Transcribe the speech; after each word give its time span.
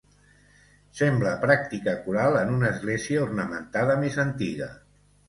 Sembla 0.99 1.33
pràctica 1.43 1.93
coral 2.05 2.37
en 2.39 2.53
una 2.53 2.71
església 2.77 3.21
ornamentada 3.27 3.99
més 4.05 4.19
antiga. 4.25 4.71